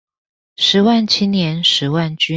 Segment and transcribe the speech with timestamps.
[0.55, 2.29] 十萬青年十萬軍